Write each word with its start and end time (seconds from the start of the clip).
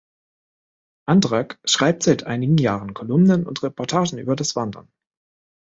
Andrack 1.05 1.59
schreibt 1.63 2.01
seit 2.01 2.23
einigen 2.23 2.57
Jahren 2.57 2.95
Kolumnen 2.95 3.45
und 3.45 3.61
Reportagen 3.61 4.17
über 4.17 4.35
das 4.35 4.55
Wandern. 4.55 4.87